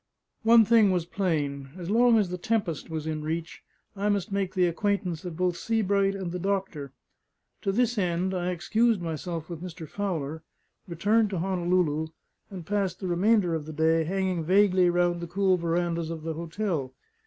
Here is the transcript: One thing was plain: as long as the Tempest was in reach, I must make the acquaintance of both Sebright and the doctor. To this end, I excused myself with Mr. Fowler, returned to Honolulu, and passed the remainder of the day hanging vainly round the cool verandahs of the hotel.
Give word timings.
One 0.41 0.65
thing 0.65 0.89
was 0.89 1.05
plain: 1.05 1.69
as 1.77 1.91
long 1.91 2.17
as 2.17 2.29
the 2.31 2.37
Tempest 2.39 2.89
was 2.89 3.05
in 3.05 3.23
reach, 3.23 3.61
I 3.95 4.09
must 4.09 4.31
make 4.31 4.55
the 4.55 4.65
acquaintance 4.65 5.23
of 5.25 5.37
both 5.37 5.55
Sebright 5.55 6.15
and 6.15 6.31
the 6.31 6.39
doctor. 6.39 6.91
To 7.61 7.71
this 7.71 7.99
end, 7.99 8.33
I 8.33 8.49
excused 8.49 8.99
myself 8.99 9.47
with 9.47 9.61
Mr. 9.61 9.87
Fowler, 9.87 10.41
returned 10.87 11.29
to 11.29 11.37
Honolulu, 11.37 12.07
and 12.49 12.65
passed 12.65 12.99
the 12.99 13.07
remainder 13.07 13.53
of 13.53 13.67
the 13.67 13.73
day 13.73 14.03
hanging 14.03 14.43
vainly 14.43 14.89
round 14.89 15.21
the 15.21 15.27
cool 15.27 15.55
verandahs 15.55 16.09
of 16.09 16.23
the 16.23 16.33
hotel. 16.33 16.95